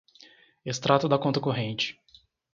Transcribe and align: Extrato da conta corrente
Extrato 0.65 1.07
da 1.07 1.19
conta 1.19 1.39
corrente 1.39 1.95